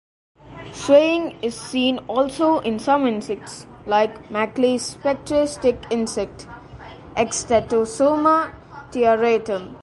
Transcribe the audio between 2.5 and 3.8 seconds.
in some insects,